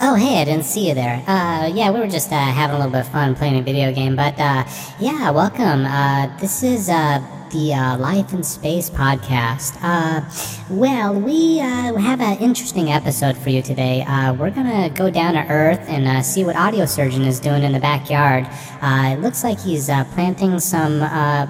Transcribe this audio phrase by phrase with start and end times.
[0.00, 1.22] Oh, hey, I didn't see you there.
[1.26, 3.92] Uh, yeah, we were just uh, having a little bit of fun playing a video
[3.92, 4.64] game, but uh,
[5.00, 5.84] yeah, welcome.
[5.84, 7.20] Uh, this is uh,
[7.50, 9.78] the uh, Life in Space podcast.
[9.82, 10.22] Uh,
[10.70, 14.02] well, we uh, have an interesting episode for you today.
[14.02, 17.62] Uh, we're gonna go down to Earth and uh, see what Audio Surgeon is doing
[17.62, 18.46] in the backyard.
[18.82, 21.00] Uh, it looks like he's planting some.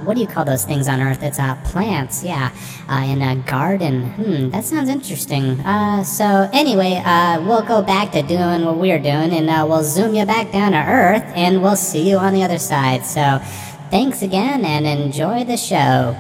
[0.05, 1.23] what do you call those things on Earth?
[1.23, 1.39] It's
[1.71, 2.51] plants, yeah,
[3.05, 4.11] in a garden.
[4.13, 5.57] Hmm, that sounds interesting.
[6.05, 7.03] so anyway,
[7.45, 10.79] we'll go back to doing what we're doing, and we'll zoom you back down to
[10.79, 13.05] Earth, and we'll see you on the other side.
[13.05, 13.41] So.
[13.91, 16.15] Thanks again and enjoy the show.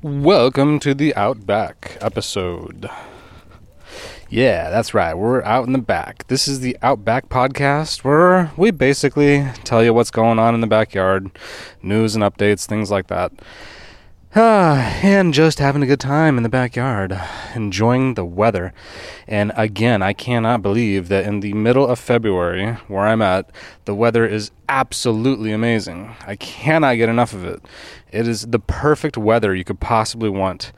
[0.00, 2.88] Welcome to the Outback episode.
[4.30, 5.12] Yeah, that's right.
[5.12, 6.26] We're out in the back.
[6.28, 10.66] This is the Outback podcast where we basically tell you what's going on in the
[10.66, 11.30] backyard,
[11.82, 13.32] news and updates, things like that.
[15.02, 17.18] And just having a good time in the backyard,
[17.56, 18.72] enjoying the weather.
[19.26, 23.50] And again, I cannot believe that in the middle of February, where I'm at,
[23.84, 26.14] the weather is absolutely amazing.
[26.24, 27.62] I cannot get enough of it.
[28.12, 30.70] It is the perfect weather you could possibly want.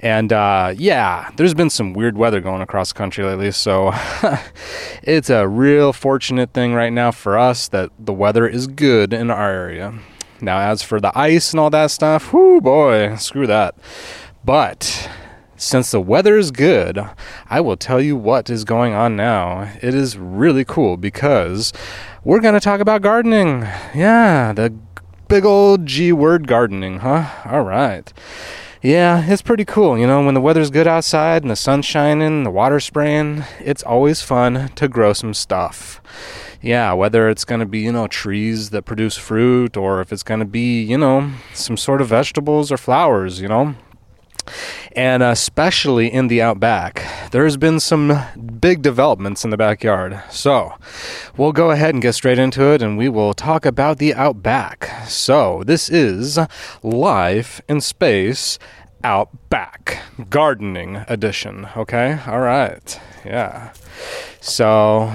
[0.00, 3.92] And uh, yeah, there's been some weird weather going across the country lately, so
[5.02, 9.30] it's a real fortunate thing right now for us that the weather is good in
[9.30, 9.98] our area.
[10.42, 13.76] Now, as for the ice and all that stuff, whoo boy, screw that.
[14.44, 15.08] But
[15.56, 16.98] since the weather is good,
[17.48, 19.70] I will tell you what is going on now.
[19.80, 21.72] It is really cool because
[22.24, 23.62] we're going to talk about gardening.
[23.94, 24.74] Yeah, the
[25.28, 27.30] big old G word gardening, huh?
[27.44, 28.12] All right.
[28.82, 29.96] Yeah, it's pretty cool.
[29.96, 33.84] You know, when the weather's good outside and the sun's shining, the water's spraying, it's
[33.84, 36.00] always fun to grow some stuff
[36.62, 40.22] yeah, whether it's going to be, you know, trees that produce fruit or if it's
[40.22, 43.74] going to be, you know, some sort of vegetables or flowers, you know.
[44.94, 48.18] And especially in the outback, there's been some
[48.60, 50.22] big developments in the backyard.
[50.30, 50.74] So
[51.36, 55.08] we'll go ahead and get straight into it and we will talk about the outback.
[55.08, 56.38] So this is
[56.82, 58.58] Life in Space
[59.04, 61.68] Outback Gardening Edition.
[61.76, 62.18] Okay?
[62.26, 63.00] All right.
[63.24, 63.72] Yeah.
[64.40, 65.12] So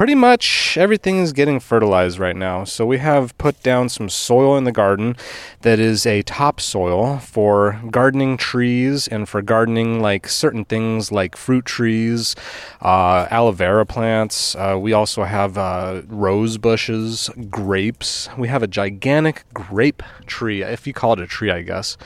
[0.00, 2.64] pretty much everything is getting fertilized right now.
[2.64, 5.14] So we have put down some soil in the garden
[5.60, 11.66] that is a topsoil for gardening trees and for gardening like certain things like fruit
[11.66, 12.34] trees,
[12.80, 14.54] uh, aloe vera plants.
[14.54, 18.30] Uh, we also have uh, rose bushes, grapes.
[18.38, 21.98] We have a gigantic grape tree, if you call it a tree, I guess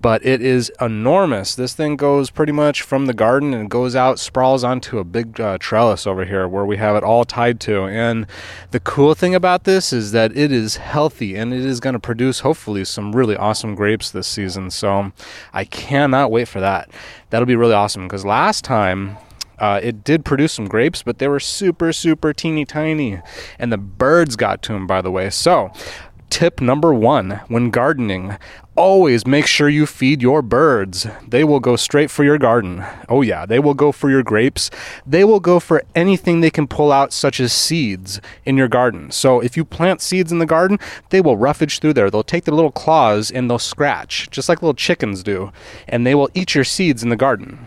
[0.00, 1.54] but it is enormous.
[1.54, 5.40] This thing goes pretty much from the garden and goes out, sprawls onto a big
[5.40, 7.84] uh, trellis over here where we have it all tied to.
[7.84, 8.26] And
[8.70, 12.00] the cool thing about this is that it is healthy and it is going to
[12.00, 14.70] produce hopefully some really awesome grapes this season.
[14.70, 15.12] So
[15.52, 16.90] I cannot wait for that.
[17.30, 19.16] That'll be really awesome because last time
[19.58, 23.20] uh, it did produce some grapes, but they were super, super teeny tiny.
[23.58, 25.30] And the birds got to them, by the way.
[25.30, 25.72] So
[26.30, 28.36] Tip number one when gardening
[28.76, 31.06] always make sure you feed your birds.
[31.26, 32.84] They will go straight for your garden.
[33.08, 34.70] Oh, yeah, they will go for your grapes.
[35.06, 39.10] They will go for anything they can pull out, such as seeds in your garden.
[39.10, 40.78] So, if you plant seeds in the garden,
[41.10, 42.10] they will roughage through there.
[42.10, 45.50] They'll take their little claws and they'll scratch, just like little chickens do,
[45.88, 47.66] and they will eat your seeds in the garden.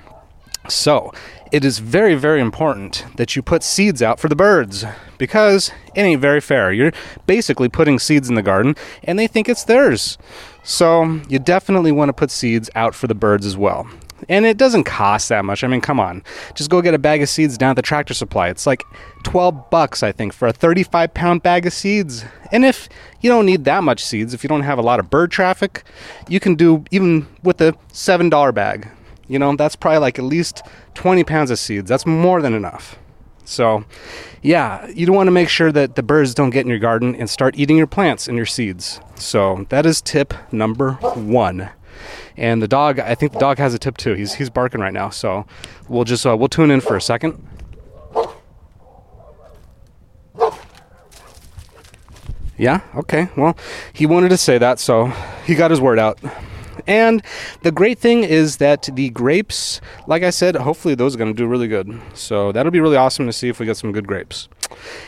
[0.72, 1.12] So,
[1.52, 4.86] it is very, very important that you put seeds out for the birds
[5.18, 6.72] because it ain't very fair.
[6.72, 6.94] You're
[7.28, 10.18] basically putting seeds in the garden and they think it's theirs.
[10.64, 13.88] So, you definitely want to put seeds out for the birds as well.
[14.30, 15.64] And it doesn't cost that much.
[15.64, 16.24] I mean, come on.
[16.54, 18.50] Just go get a bag of seeds down at the tractor supply.
[18.50, 18.84] It's like
[19.24, 22.24] 12 bucks, I think, for a 35 pound bag of seeds.
[22.52, 22.88] And if
[23.22, 25.84] you don't need that much seeds, if you don't have a lot of bird traffic,
[26.28, 28.88] you can do even with a $7 bag.
[29.32, 30.62] You know, that's probably like at least
[30.96, 31.88] 20 pounds of seeds.
[31.88, 33.00] That's more than enough.
[33.46, 33.86] So,
[34.42, 37.30] yeah, you want to make sure that the birds don't get in your garden and
[37.30, 39.00] start eating your plants and your seeds.
[39.16, 41.70] So, that is tip number one.
[42.36, 44.16] And the dog, I think the dog has a tip too.
[44.16, 45.10] He's, he's barking right now.
[45.10, 45.46] So,
[45.88, 47.42] we'll just, uh, we'll tune in for a second.
[52.58, 53.30] Yeah, okay.
[53.38, 53.58] Well,
[53.94, 55.06] he wanted to say that, so
[55.46, 56.20] he got his word out.
[56.88, 57.24] And
[57.62, 61.38] the great thing is that the grapes, like I said, hopefully those are going to
[61.38, 62.00] do really good.
[62.14, 64.48] So that'll be really awesome to see if we get some good grapes.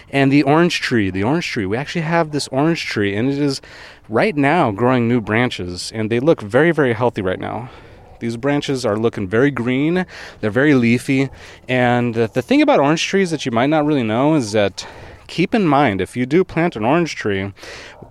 [0.10, 3.40] And the orange tree, the orange tree, we actually have this orange tree, and it
[3.40, 3.62] is
[4.10, 7.70] right now growing new branches, and they look very, very healthy right now.
[8.20, 10.06] These branches are looking very green,
[10.40, 11.30] they're very leafy.
[11.68, 14.88] And the thing about orange trees that you might not really know is that
[15.28, 17.54] keep in mind if you do plant an orange tree,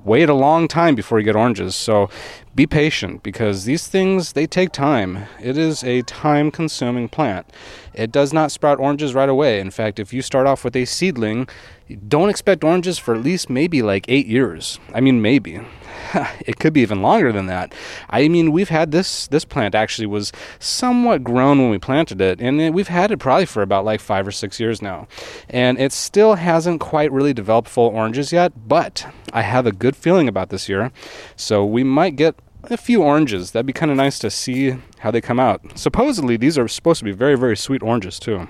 [0.05, 1.77] wait a long time before you get oranges.
[1.77, 2.11] So
[2.55, 5.27] be patient because these things they take time.
[5.41, 7.47] It is a time consuming plant.
[7.95, 9.61] It does not sprout oranges right away.
[9.61, 11.49] In fact, if you start off with a seedling,
[12.09, 14.79] don't expect oranges for at least maybe like 8 years.
[14.95, 15.61] I mean maybe.
[16.47, 17.75] it could be even longer than that.
[18.11, 22.41] I mean, we've had this this plant actually was somewhat grown when we planted it,
[22.41, 25.07] and it, we've had it probably for about like five or six years now,
[25.49, 28.53] and it still hasn't quite really developed full oranges yet.
[28.69, 30.93] But I have a good feeling about this year,
[31.37, 32.35] so we might get
[32.65, 33.51] a few oranges.
[33.51, 35.79] That'd be kind of nice to see how they come out.
[35.79, 38.49] Supposedly, these are supposed to be very, very sweet oranges, too.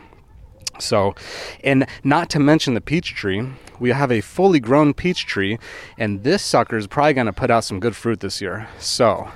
[0.79, 1.15] So,
[1.63, 3.47] and not to mention the peach tree,
[3.79, 5.59] we have a fully grown peach tree,
[5.99, 8.69] and this sucker is probably going to put out some good fruit this year.
[8.79, 9.29] So,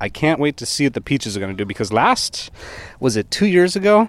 [0.00, 2.50] I can't wait to see what the peaches are going to do because last,
[3.00, 4.08] was it two years ago?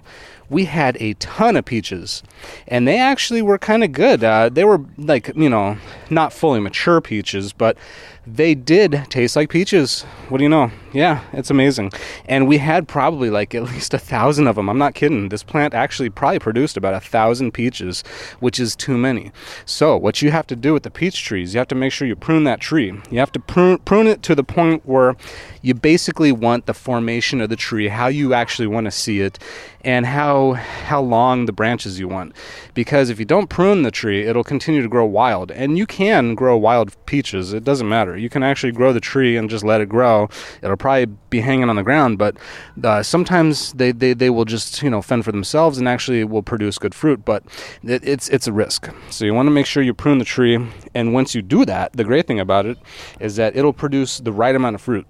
[0.50, 2.22] We had a ton of peaches,
[2.68, 4.22] and they actually were kind of good.
[4.22, 5.78] Uh, they were like, you know,
[6.10, 7.78] not fully mature peaches, but
[8.26, 10.02] they did taste like peaches.
[10.28, 10.70] What do you know?
[10.92, 11.92] Yeah, it's amazing.
[12.26, 14.68] And we had probably like at least a thousand of them.
[14.68, 15.28] I'm not kidding.
[15.28, 18.02] This plant actually probably produced about a thousand peaches,
[18.40, 19.32] which is too many.
[19.64, 22.06] So, what you have to do with the peach trees, you have to make sure
[22.06, 22.92] you prune that tree.
[23.10, 25.16] You have to prune, prune it to the point where
[25.62, 29.38] you basically want the formation of the tree, how you actually want to see it,
[29.82, 32.34] and how how long the branches you want.
[32.74, 35.50] Because if you don't prune the tree, it'll continue to grow wild.
[35.50, 37.52] And you can grow wild peaches.
[37.52, 38.16] It doesn't matter.
[38.16, 40.28] You can actually grow the tree and just let it grow.
[40.62, 42.36] It'll probably be hanging on the ground, but
[42.82, 46.42] uh, sometimes they, they, they will just you know fend for themselves and actually will
[46.42, 47.24] produce good fruit.
[47.24, 47.44] But
[47.82, 48.90] it, it's it's a risk.
[49.10, 50.58] So you want to make sure you prune the tree.
[50.94, 52.78] And once you do that, the great thing about it
[53.20, 55.06] is that it'll produce the right amount of fruit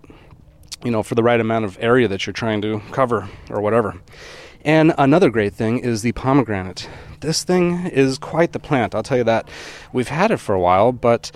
[0.84, 4.00] you know, for the right amount of area that you're trying to cover or whatever.
[4.64, 6.88] And another great thing is the pomegranate.
[7.20, 9.48] This thing is quite the plant, I'll tell you that.
[9.92, 11.30] We've had it for a while, but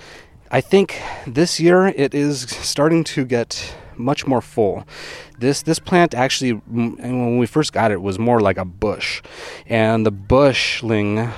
[0.51, 4.85] I think this year it is starting to get much more full.
[5.39, 9.21] This this plant actually, when we first got it, was more like a bush,
[9.67, 11.31] and the bushling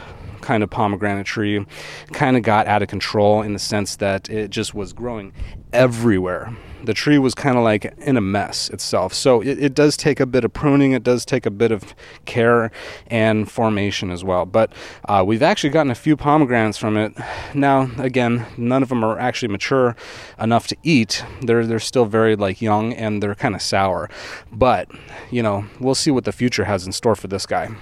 [0.47, 1.65] kind of pomegranate tree
[2.13, 5.33] kind of got out of control in the sense that it just was growing
[5.73, 9.13] everywhere the tree was kind of like in a mess itself.
[9.13, 11.93] So it, it, does take a bit of pruning, it does take a bit of
[12.25, 12.71] care
[13.07, 14.45] and formation as well.
[14.45, 14.71] But
[15.05, 17.13] uh, we've actually gotten a few pomegranates from it.
[17.53, 19.95] Now, again, none of them are actually mature
[20.39, 21.25] enough to eat.
[21.41, 24.09] They're they're still very like young and they're kind of sour.
[24.51, 24.89] But
[25.29, 27.75] you know, we'll see what the future has in store for this guy.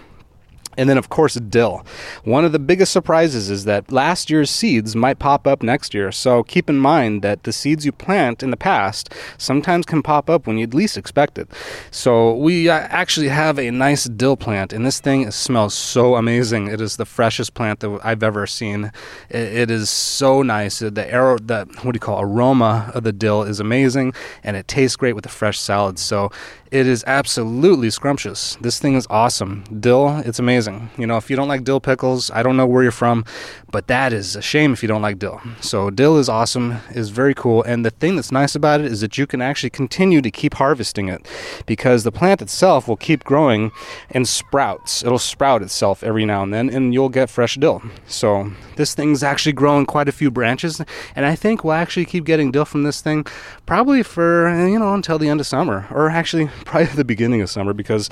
[0.77, 1.85] And then, of course, dill.
[2.23, 6.11] One of the biggest surprises is that last year's seeds might pop up next year.
[6.11, 10.29] So keep in mind that the seeds you plant in the past sometimes can pop
[10.29, 11.49] up when you'd least expect it.
[11.91, 16.67] So we uh, actually have a nice dill plant, and this thing smells so amazing.
[16.67, 18.91] It is the freshest plant that I've ever seen.
[19.29, 20.79] it is so nice.
[20.79, 24.13] The arrow, the what do you call aroma of the dill is amazing,
[24.43, 26.01] and it tastes great with the fresh salads.
[26.01, 26.31] So
[26.71, 28.57] it is absolutely scrumptious.
[28.59, 29.63] This thing is awesome.
[29.79, 30.64] Dill, it's amazing.
[30.65, 33.25] You know, if you don't like dill pickles, I don't know where you're from,
[33.71, 35.41] but that is a shame if you don't like dill.
[35.61, 39.01] So dill is awesome, is very cool, and the thing that's nice about it is
[39.01, 41.27] that you can actually continue to keep harvesting it
[41.65, 43.71] because the plant itself will keep growing
[44.11, 45.03] and sprouts.
[45.03, 47.81] It'll sprout itself every now and then and you'll get fresh dill.
[48.07, 50.81] So this thing's actually growing quite a few branches
[51.15, 53.25] and I think we'll actually keep getting dill from this thing
[53.65, 57.49] probably for you know until the end of summer or actually probably the beginning of
[57.49, 58.09] summer because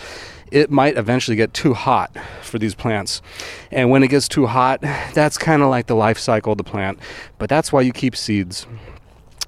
[0.53, 3.22] it might eventually get too hot for these plants.
[3.72, 4.81] And when it gets too hot,
[5.13, 7.00] that's kind of like the life cycle of the plant.
[7.39, 8.67] But that's why you keep seeds.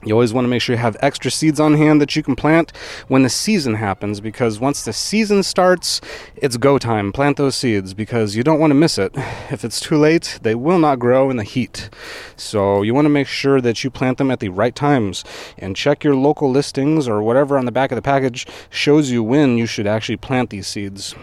[0.05, 2.35] You always want to make sure you have extra seeds on hand that you can
[2.35, 2.71] plant
[3.07, 5.99] when the season happens because once the season starts,
[6.35, 7.11] it's go time.
[7.11, 9.11] Plant those seeds because you don't want to miss it.
[9.49, 11.89] If it's too late, they will not grow in the heat.
[12.37, 15.23] So you want to make sure that you plant them at the right times
[15.57, 19.23] and check your local listings or whatever on the back of the package shows you
[19.23, 21.15] when you should actually plant these seeds.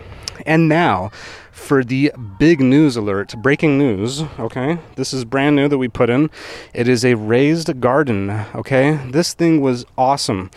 [0.44, 1.10] And now,
[1.62, 3.34] for the big news alert.
[3.38, 4.78] Breaking news, okay?
[4.96, 6.30] This is brand new that we put in.
[6.74, 8.98] It is a raised garden, okay?
[9.10, 10.50] This thing was awesome.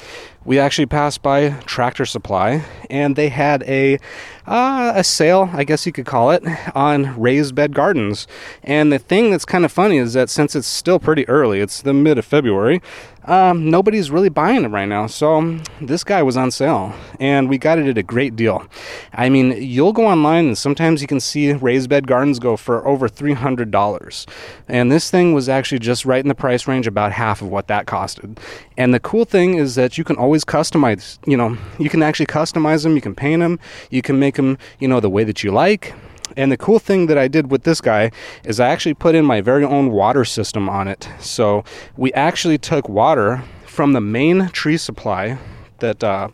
[0.43, 3.99] We actually passed by Tractor Supply and they had a
[4.47, 6.43] uh, a sale, I guess you could call it,
[6.75, 8.27] on raised bed gardens.
[8.63, 11.81] And the thing that's kind of funny is that since it's still pretty early, it's
[11.81, 12.81] the mid of February,
[13.27, 15.07] um, nobody's really buying it right now.
[15.07, 18.67] So this guy was on sale, and we got it at a great deal.
[19.13, 22.87] I mean, you'll go online, and sometimes you can see raised bed gardens go for
[22.87, 24.25] over $300.
[24.67, 27.67] And this thing was actually just right in the price range, about half of what
[27.67, 28.37] that costed.
[28.77, 31.17] And the cool thing is that you can always customize.
[31.25, 32.95] You know, you can actually customize them.
[32.95, 33.59] You can paint them.
[33.89, 35.93] You can make them, you know, the way that you like.
[36.37, 38.11] And the cool thing that I did with this guy
[38.43, 41.07] is I actually put in my very own water system on it.
[41.19, 41.63] So
[41.97, 45.37] we actually took water from the main tree supply
[45.79, 46.29] that uh,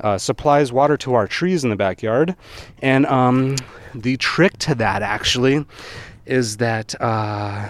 [0.00, 2.36] uh, supplies water to our trees in the backyard.
[2.82, 3.56] And um,
[3.94, 5.64] the trick to that actually
[6.26, 7.68] is that uh,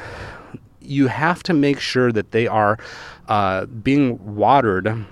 [0.81, 2.79] you have to make sure that they are
[3.29, 5.07] uh, being watered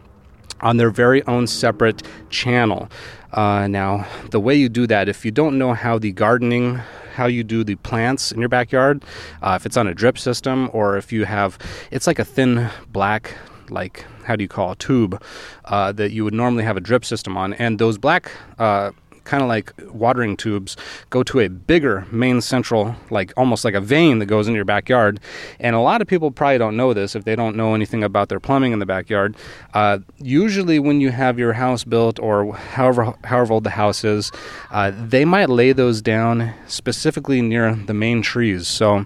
[0.67, 2.89] on their very own separate channel.
[3.33, 6.75] Uh, now, the way you do that, if you don't know how the gardening,
[7.15, 9.05] how you do the plants in your backyard,
[9.43, 11.57] uh, if it's on a drip system or if you have,
[11.93, 13.33] it's like a thin black,
[13.71, 15.23] like how do you call a tube
[15.67, 18.91] uh, that you would normally have a drip system on, and those black uh,
[19.27, 20.77] kind of like watering tubes,
[21.11, 24.65] go to a bigger main central, like almost like a vein that goes into your
[24.65, 25.21] backyard.
[25.61, 28.29] And a lot of people probably don't know this if they don't know anything about
[28.29, 29.37] their plumbing in the backyard.
[29.75, 34.33] Uh, usually, when you have your house built or however however old the house is,
[34.71, 38.69] uh, they might lay those down specifically near the main trees.
[38.69, 39.05] So,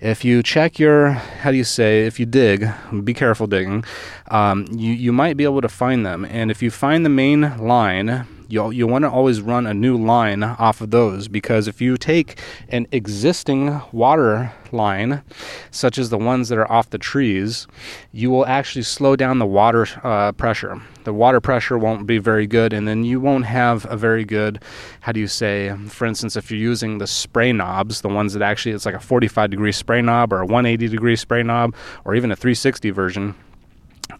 [0.00, 2.68] if you check your, how do you say, if you dig,
[3.02, 3.84] be careful digging.
[4.30, 7.56] Um, you you might be able to find them, and if you find the main
[7.58, 11.80] line you you want to always run a new line off of those because if
[11.80, 15.22] you take an existing water line,
[15.70, 17.66] such as the ones that are off the trees,
[18.12, 20.80] you will actually slow down the water uh, pressure.
[21.04, 24.62] The water pressure won't be very good, and then you won't have a very good,
[25.00, 28.42] how do you say, for instance, if you're using the spray knobs, the ones that
[28.42, 32.14] actually it's like a 45 degree spray knob or a 180 degree spray knob or
[32.14, 33.34] even a 360 version.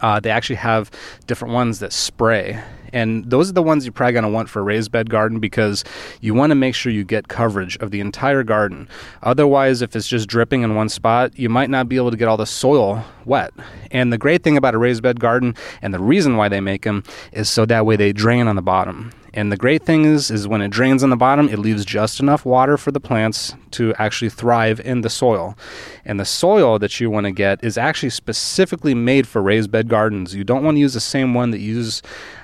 [0.00, 0.90] Uh, they actually have
[1.26, 2.62] different ones that spray
[2.92, 5.38] and those are the ones you're probably going to want for a raised bed garden
[5.38, 5.84] because
[6.20, 8.88] you want to make sure you get coverage of the entire garden.
[9.22, 12.28] Otherwise, if it's just dripping in one spot, you might not be able to get
[12.28, 13.52] all the soil wet.
[13.90, 16.82] And the great thing about a raised bed garden and the reason why they make
[16.82, 19.12] them is so that way they drain on the bottom.
[19.34, 22.20] And the great thing is, is when it drains on the bottom, it leaves just
[22.20, 25.56] enough water for the plants to actually thrive in the soil.
[26.04, 29.88] And the soil that you want to get is actually specifically made for raised bed
[29.88, 30.34] gardens.
[30.34, 32.02] You don't want to use the same one that you use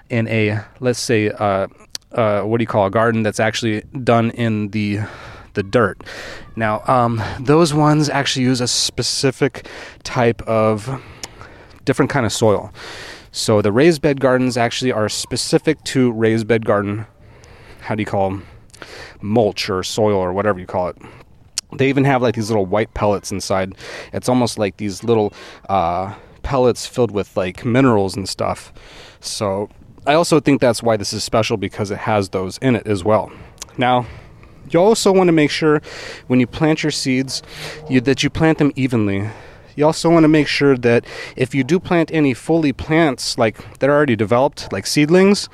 [0.08, 1.66] in a let's say uh,
[2.12, 5.00] uh, what do you call a garden that's actually done in the
[5.54, 6.02] the dirt.
[6.56, 9.66] Now, um, those ones actually use a specific
[10.04, 11.02] type of
[11.84, 12.72] different kind of soil.
[13.38, 17.06] So the raised bed gardens actually are specific to raised bed garden.
[17.78, 18.46] How do you call them?
[19.20, 20.96] Mulch or soil or whatever you call it.
[21.72, 23.76] They even have like these little white pellets inside.
[24.12, 25.32] It's almost like these little
[25.68, 28.72] uh, pellets filled with like minerals and stuff.
[29.20, 29.70] So
[30.04, 33.04] I also think that's why this is special because it has those in it as
[33.04, 33.30] well.
[33.76, 34.04] Now,
[34.68, 35.80] you also want to make sure
[36.26, 37.44] when you plant your seeds
[37.88, 39.30] you, that you plant them evenly.
[39.78, 41.04] You also want to make sure that
[41.36, 45.48] if you do plant any fully plants like that are already developed, like seedlings,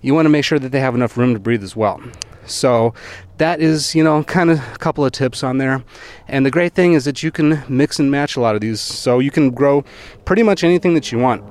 [0.00, 2.00] you want to make sure that they have enough room to breathe as well.
[2.46, 2.94] So
[3.36, 5.84] that is, you know, kind of a couple of tips on there.
[6.26, 8.80] And the great thing is that you can mix and match a lot of these.
[8.80, 9.84] So you can grow
[10.24, 11.44] pretty much anything that you want.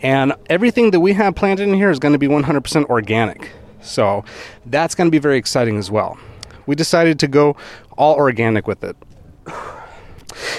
[0.00, 3.50] And everything that we have planted in here is going to be 100% organic.
[3.82, 4.24] So
[4.64, 6.16] that's going to be very exciting as well.
[6.64, 7.54] We decided to go
[7.98, 8.96] all organic with it.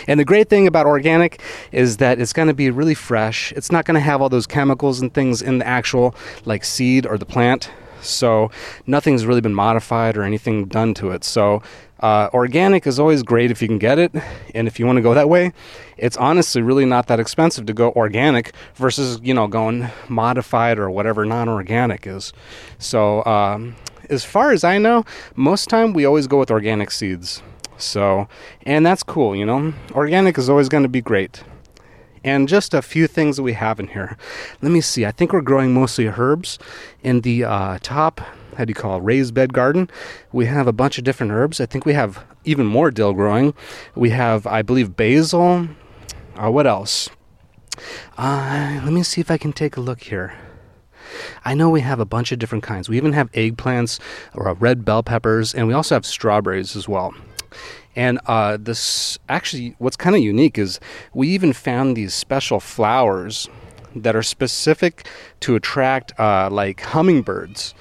[0.07, 1.41] And the great thing about organic
[1.71, 3.51] is that it's going to be really fresh.
[3.53, 6.15] It's not going to have all those chemicals and things in the actual
[6.45, 7.69] like seed or the plant.
[8.01, 8.51] So
[8.85, 11.23] nothing's really been modified or anything done to it.
[11.23, 11.61] So
[11.99, 14.13] uh, organic is always great if you can get it,
[14.53, 15.51] and if you want to go that way,
[15.97, 20.91] it's honestly really not that expensive to go organic versus you know going modified or
[20.91, 22.33] whatever non-organic is.
[22.77, 23.75] So um,
[24.09, 25.05] as far as I know,
[25.35, 27.41] most time we always go with organic seeds.
[27.77, 28.27] So
[28.63, 29.73] and that's cool, you know.
[29.91, 31.43] Organic is always going to be great.
[32.23, 34.17] And just a few things that we have in here.
[34.61, 35.05] Let me see.
[35.05, 36.59] I think we're growing mostly herbs
[37.01, 38.21] in the uh, top
[38.57, 39.89] how do you call it, raised bed garden.
[40.31, 41.61] We have a bunch of different herbs.
[41.61, 43.53] I think we have even more dill growing.
[43.95, 45.67] We have, I believe, basil.
[46.35, 47.09] Uh, what else?
[48.17, 50.33] Uh, let me see if I can take a look here.
[51.45, 52.89] I know we have a bunch of different kinds.
[52.89, 53.99] We even have eggplants
[54.33, 57.13] or red bell peppers, and we also have strawberries as well.
[57.95, 60.79] And uh, this actually, what's kind of unique is
[61.13, 63.49] we even found these special flowers
[63.95, 65.07] that are specific
[65.41, 67.73] to attract uh, like hummingbirds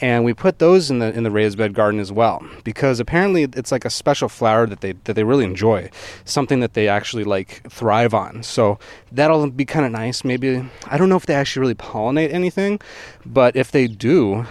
[0.00, 3.42] and we put those in the in the raised bed garden as well because apparently
[3.42, 5.90] it's like a special flower that they that they really enjoy,
[6.24, 8.42] something that they actually like thrive on.
[8.42, 8.78] So
[9.12, 10.24] that'll be kind of nice.
[10.24, 12.80] Maybe I don't know if they actually really pollinate anything,
[13.26, 14.46] but if they do,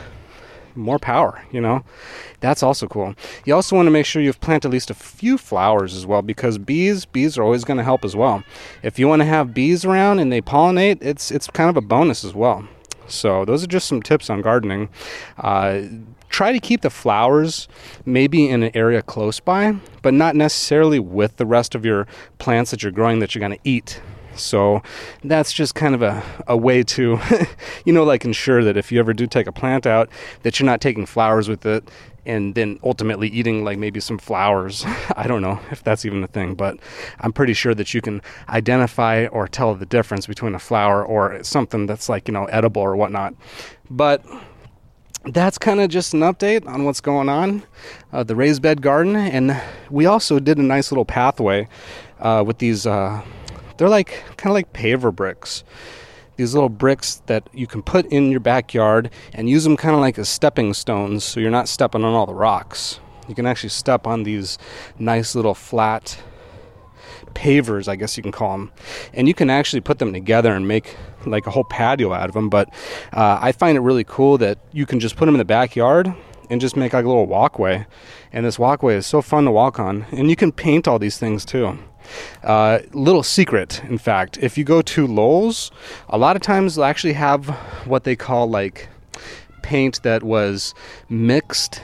[0.79, 1.83] more power, you know?
[2.39, 3.15] That's also cool.
[3.45, 6.21] You also want to make sure you've planted at least a few flowers as well
[6.21, 8.43] because bees, bees are always going to help as well.
[8.81, 11.81] If you want to have bees around and they pollinate, it's it's kind of a
[11.81, 12.67] bonus as well.
[13.07, 14.89] So those are just some tips on gardening.
[15.37, 15.81] Uh,
[16.29, 17.67] try to keep the flowers
[18.05, 22.07] maybe in an area close by, but not necessarily with the rest of your
[22.37, 24.01] plants that you're growing that you're going to eat.
[24.39, 24.81] So
[25.23, 27.19] that's just kind of a, a way to,
[27.85, 30.09] you know, like ensure that if you ever do take a plant out,
[30.43, 31.89] that you're not taking flowers with it
[32.25, 34.85] and then ultimately eating like maybe some flowers.
[35.15, 36.77] I don't know if that's even a thing, but
[37.19, 41.43] I'm pretty sure that you can identify or tell the difference between a flower or
[41.43, 43.33] something that's like, you know, edible or whatnot.
[43.89, 44.23] But
[45.25, 47.63] that's kind of just an update on what's going on
[48.13, 51.67] uh, the raised bed garden and we also did a nice little pathway
[52.19, 53.21] uh, with these uh,
[53.79, 55.63] they're like kind of like paver bricks
[56.35, 60.01] these little bricks that you can put in your backyard and use them kind of
[60.01, 63.69] like as stepping stones so you're not stepping on all the rocks you can actually
[63.69, 64.57] step on these
[64.97, 66.21] nice little flat
[67.33, 68.71] pavers, I guess you can call them,
[69.13, 70.95] and you can actually put them together and make
[71.25, 72.49] like a whole patio out of them.
[72.49, 72.69] But
[73.13, 76.13] uh, I find it really cool that you can just put them in the backyard
[76.49, 77.85] and just make like a little walkway.
[78.31, 81.17] And this walkway is so fun to walk on, and you can paint all these
[81.17, 81.77] things too.
[82.43, 85.71] Uh, little secret, in fact, if you go to Lowe's,
[86.09, 87.47] a lot of times they'll actually have
[87.85, 88.89] what they call like
[89.61, 90.73] paint that was
[91.09, 91.81] mixed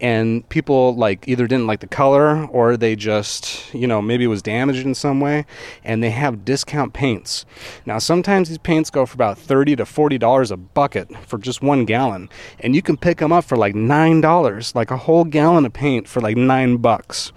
[0.00, 4.28] and people like either didn't like the color or they just you know maybe it
[4.28, 5.44] was damaged in some way
[5.84, 7.44] and they have discount paints.
[7.84, 11.62] Now sometimes these paints go for about 30 to 40 dollars a bucket for just
[11.62, 12.28] one gallon
[12.60, 15.72] and you can pick them up for like nine dollars like a whole gallon of
[15.72, 17.32] paint for like nine bucks.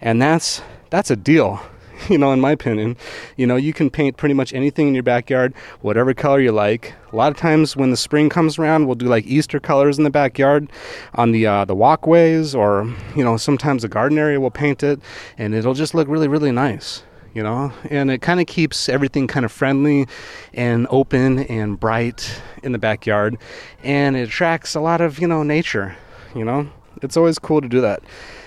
[0.00, 1.60] And that's that's a deal
[2.08, 2.96] you know, in my opinion.
[3.36, 6.94] You know, you can paint pretty much anything in your backyard, whatever color you like.
[7.12, 10.04] A lot of times when the spring comes around, we'll do like Easter colors in
[10.04, 10.70] the backyard
[11.14, 15.00] on the uh, the walkways, or you know, sometimes the garden area we'll paint it,
[15.38, 17.02] and it'll just look really, really nice.
[17.34, 20.06] You know, and it kind of keeps everything kind of friendly
[20.52, 23.36] and open and bright in the backyard,
[23.82, 25.96] and it attracts a lot of you know nature.
[26.34, 26.68] You know,
[27.02, 28.02] it's always cool to do that.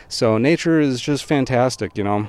[0.10, 1.98] So nature is just fantastic.
[1.98, 2.28] You know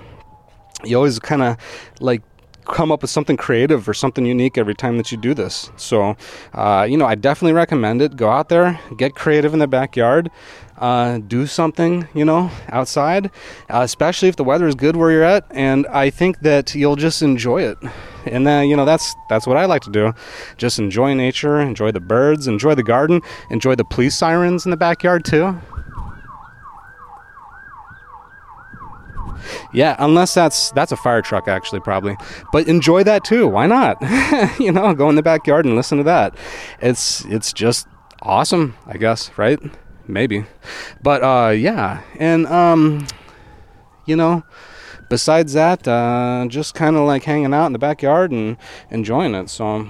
[0.85, 1.57] you always kind of
[2.01, 2.23] like
[2.69, 5.71] come up with something creative or something unique every time that you do this.
[5.77, 6.17] So,
[6.53, 8.15] uh, you know, I definitely recommend it.
[8.17, 10.31] Go out there, get creative in the backyard,
[10.77, 13.27] uh, do something, you know, outside,
[13.71, 15.47] uh, especially if the weather is good where you're at.
[15.51, 17.79] And I think that you'll just enjoy it.
[18.27, 20.13] And then, you know, that's that's what I like to do.
[20.59, 24.77] Just enjoy nature, enjoy the birds, enjoy the garden, enjoy the police sirens in the
[24.77, 25.59] backyard too.
[29.73, 32.17] Yeah, unless that's that's a fire truck actually probably.
[32.53, 33.49] But enjoy that too.
[33.49, 33.99] Why not?
[34.61, 36.37] you know, go in the backyard and listen to that.
[36.81, 37.87] It's it's just
[38.23, 39.61] awesome, I guess, right?
[40.07, 40.45] Maybe.
[41.03, 43.07] But uh yeah, and um
[44.07, 44.43] you know,
[45.09, 48.57] besides that, uh just kind of like hanging out in the backyard and
[48.91, 49.51] enjoying it.
[49.51, 49.89] So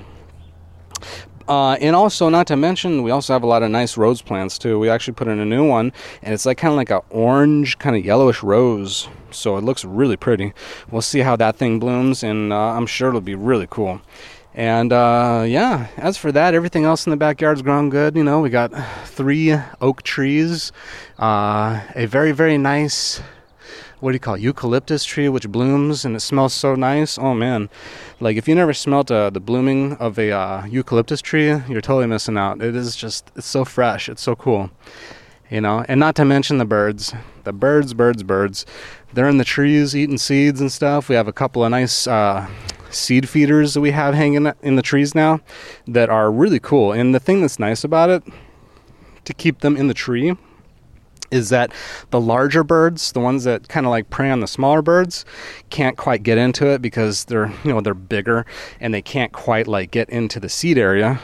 [1.48, 4.58] uh, and also, not to mention, we also have a lot of nice rose plants
[4.58, 4.78] too.
[4.78, 7.78] We actually put in a new one, and it's like kind of like a orange,
[7.78, 9.08] kind of yellowish rose.
[9.30, 10.52] So it looks really pretty.
[10.90, 14.00] We'll see how that thing blooms, and uh, I'm sure it'll be really cool.
[14.54, 18.16] And uh, yeah, as for that, everything else in the backyard's grown good.
[18.16, 18.72] You know, we got
[19.06, 20.72] three oak trees,
[21.18, 23.20] uh, a very, very nice
[24.00, 27.18] what do you call it, eucalyptus tree which blooms and it smells so nice.
[27.18, 27.68] Oh man,
[28.20, 32.06] like if you never smelt uh, the blooming of a uh, eucalyptus tree, you're totally
[32.06, 32.62] missing out.
[32.62, 34.70] It is just it's so fresh, it's so cool,
[35.50, 35.84] you know.
[35.88, 38.66] And not to mention the birds, the birds, birds, birds.
[39.12, 41.08] They're in the trees eating seeds and stuff.
[41.08, 42.06] We have a couple of nice.
[42.06, 42.48] Uh,
[42.90, 45.40] seed feeders that we have hanging in the trees now
[45.86, 46.92] that are really cool.
[46.92, 48.22] And the thing that's nice about it,
[49.24, 50.34] to keep them in the tree,
[51.30, 51.72] is that
[52.10, 55.24] the larger birds, the ones that kind of like prey on the smaller birds,
[55.70, 58.46] can't quite get into it because they're you know they're bigger
[58.80, 61.20] and they can't quite like get into the seed area.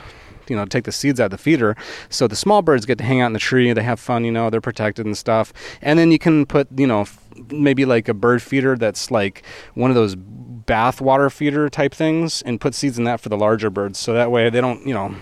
[0.47, 1.75] You know, take the seeds out of the feeder.
[2.11, 3.73] So the small birds get to hang out in the tree.
[3.73, 4.27] They have fun.
[4.27, 5.55] You know, they're protected and stuff.
[5.81, 7.07] And then you can put you know
[7.51, 9.43] maybe like a bird feeder that's like
[9.75, 13.39] one of those bath water feeder type things and put seeds in that for the
[13.39, 13.99] larger birds.
[13.99, 15.15] So that way they don't you know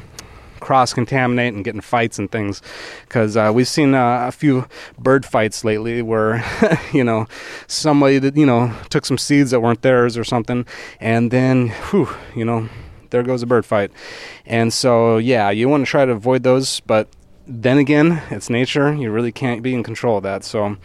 [0.63, 2.63] cross contaminate and get in fights and things.
[3.03, 4.67] Because uh, we've seen uh, a few
[4.99, 6.43] bird fights lately where,
[6.93, 7.27] you know,
[7.67, 10.65] somebody that, you know, took some seeds that weren't theirs or something,
[11.01, 12.69] and then, whew, you know,
[13.11, 13.91] there goes a bird fight.
[14.47, 17.09] And so, yeah, you want to try to avoid those, but
[17.47, 18.95] then again, it's nature.
[18.95, 20.45] You really can't be in control of that.
[20.45, 20.77] So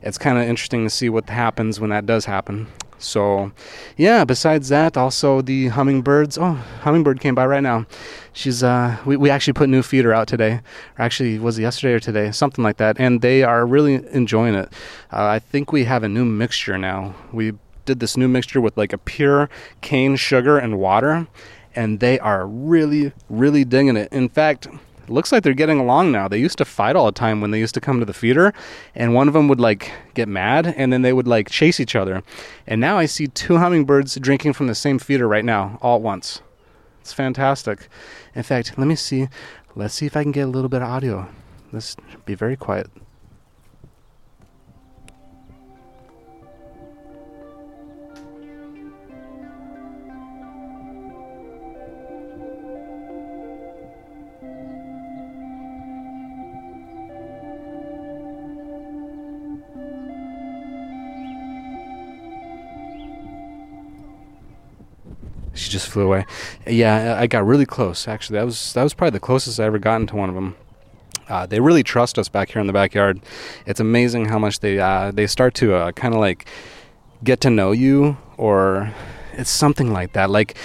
[0.00, 2.68] it's kind of interesting to see what happens when that does happen.
[3.04, 3.52] So,
[3.96, 4.24] yeah.
[4.24, 6.38] Besides that, also the hummingbirds.
[6.38, 7.86] Oh, hummingbird came by right now.
[8.32, 10.60] She's uh, we we actually put new feeder out today,
[10.98, 14.54] or actually was it yesterday or today, something like that, and they are really enjoying
[14.54, 14.72] it.
[15.12, 17.14] Uh, I think we have a new mixture now.
[17.32, 17.52] We
[17.84, 19.48] did this new mixture with like a pure
[19.82, 21.28] cane sugar and water,
[21.76, 24.12] and they are really really digging it.
[24.12, 24.66] In fact
[25.04, 26.28] it looks like they're getting along now.
[26.28, 28.52] They used to fight all the time when they used to come to the feeder,
[28.94, 31.94] and one of them would like get mad, and then they would like chase each
[31.94, 32.22] other.
[32.66, 36.02] And now I see two hummingbirds drinking from the same feeder right now, all at
[36.02, 36.40] once.
[37.00, 37.88] It's fantastic.
[38.34, 39.28] In fact, let me see.
[39.76, 41.28] Let's see if I can get a little bit of audio.
[41.70, 42.90] Let's be very quiet.
[65.74, 66.24] Just flew away.
[66.66, 68.08] Yeah, I got really close.
[68.08, 70.56] Actually, that was that was probably the closest I ever gotten to one of them.
[71.28, 73.20] Uh, they really trust us back here in the backyard.
[73.66, 76.46] It's amazing how much they uh, they start to uh, kind of like
[77.22, 78.92] get to know you, or
[79.32, 80.30] it's something like that.
[80.30, 80.56] Like,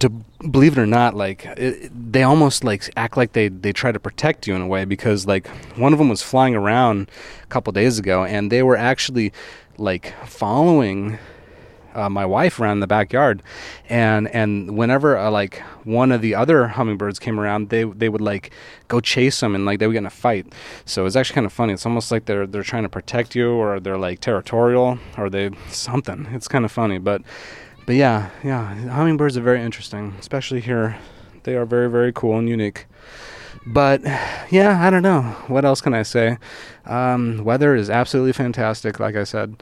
[0.00, 0.10] to
[0.50, 4.00] believe it or not, like it, they almost like act like they they try to
[4.00, 7.10] protect you in a way because like one of them was flying around
[7.42, 9.32] a couple days ago, and they were actually
[9.78, 11.18] like following
[11.94, 13.42] uh, my wife around the backyard,
[13.88, 18.20] and and whenever uh, like one of the other hummingbirds came around, they they would
[18.20, 18.50] like
[18.88, 20.52] go chase them and like they would get in a fight.
[20.84, 21.72] So it's actually kind of funny.
[21.72, 25.50] It's almost like they're they're trying to protect you, or they're like territorial, or they
[25.70, 26.26] something.
[26.32, 27.22] It's kind of funny, but
[27.86, 30.98] but yeah, yeah, hummingbirds are very interesting, especially here.
[31.44, 32.86] They are very very cool and unique.
[33.66, 34.02] But
[34.50, 35.22] yeah, I don't know.
[35.48, 36.38] What else can I say?
[36.86, 39.56] Um, weather is absolutely fantastic, like I said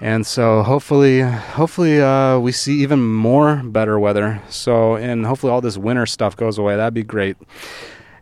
[0.00, 4.40] and so hopefully hopefully uh, we see even more better weather.
[4.48, 6.76] So and hopefully all this winter stuff goes away.
[6.76, 7.36] That'd be great.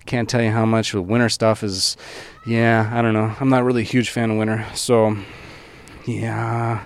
[0.07, 1.97] Can't tell you how much winter stuff is
[2.47, 3.35] yeah i don't know.
[3.41, 4.65] I'm not really a huge fan of winter.
[4.75, 5.17] So
[6.07, 6.85] yeah.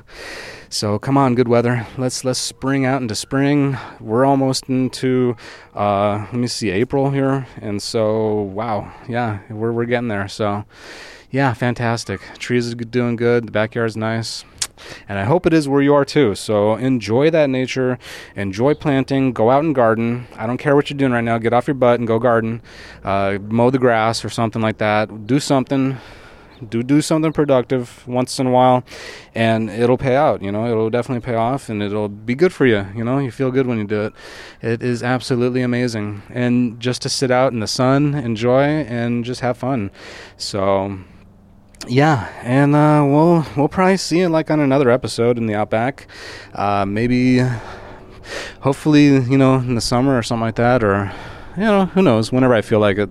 [0.70, 1.86] So come on good weather.
[1.96, 3.76] Let's let's spring out into spring.
[4.00, 5.36] We're almost into
[5.74, 7.46] uh, let me see april here.
[7.60, 8.92] And so wow.
[9.08, 10.26] Yeah we're, we're getting there.
[10.26, 10.64] So
[11.30, 12.20] yeah fantastic.
[12.38, 13.46] Trees are doing good.
[13.46, 14.44] The backyard's nice
[15.08, 16.34] and I hope it is where you are too.
[16.34, 17.98] So enjoy that nature,
[18.36, 20.26] enjoy planting, go out and garden.
[20.36, 21.38] I don't care what you're doing right now.
[21.38, 22.62] Get off your butt and go garden,
[23.04, 25.26] uh, mow the grass or something like that.
[25.26, 25.98] Do something.
[26.68, 28.84] Do do something productive once in a while,
[29.34, 30.42] and it'll pay out.
[30.42, 32.86] You know, it'll definitely pay off, and it'll be good for you.
[32.94, 34.12] You know, you feel good when you do it.
[34.60, 39.40] It is absolutely amazing, and just to sit out in the sun, enjoy, and just
[39.40, 39.90] have fun.
[40.36, 40.98] So
[41.88, 46.06] yeah, and uh, we'll we'll probably see it like on another episode in the Outback.
[46.54, 47.40] Uh, maybe,
[48.60, 51.12] hopefully, you know, in the summer or something like that, or
[51.56, 52.30] you know, who knows?
[52.30, 53.10] Whenever I feel like it.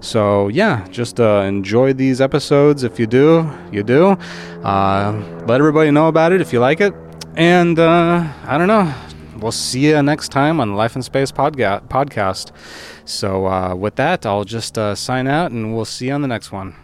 [0.00, 2.82] So yeah, just uh, enjoy these episodes.
[2.82, 4.18] If you do, you do.
[4.62, 5.12] Uh,
[5.46, 6.94] let everybody know about it if you like it.
[7.36, 8.92] And uh, I don't know.
[9.38, 12.50] We'll see you next time on Life in Space podga- podcast.
[13.04, 16.50] So uh, with that, I'll just sign out, and we'll see you on the next
[16.50, 16.74] one.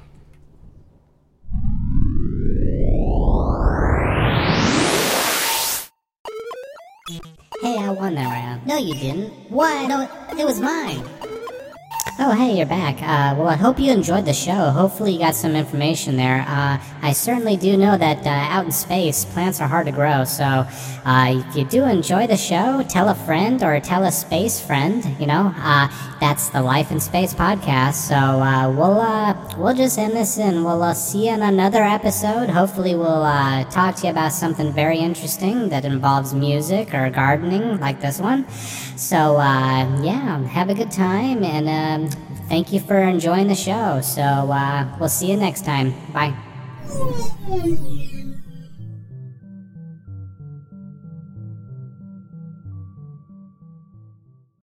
[7.64, 8.66] Hey, I won that uh, round.
[8.66, 9.32] No, you didn't.
[9.48, 9.88] What?
[9.88, 10.06] No,
[10.38, 11.02] it was mine.
[12.16, 13.02] Oh, hey, you're back.
[13.02, 14.70] Uh, well, I hope you enjoyed the show.
[14.70, 16.44] Hopefully, you got some information there.
[16.46, 20.22] Uh, I certainly do know that uh, out in space, plants are hard to grow.
[20.22, 24.60] So, uh, if you do enjoy the show, tell a friend or tell a space
[24.60, 25.04] friend.
[25.18, 25.88] You know, uh,
[26.20, 27.94] that's the Life in Space podcast.
[27.94, 32.48] So, uh, we'll we'll just end this and we'll see you in another episode.
[32.48, 33.24] Hopefully, we'll
[33.72, 38.48] talk to you about something very interesting that involves music or gardening, like this one.
[38.96, 41.68] So, yeah, have a good time and.
[41.68, 42.03] Um,
[42.48, 44.00] thank you for enjoying the show.
[44.00, 45.94] So uh, we'll see you next time.
[46.12, 46.34] Bye.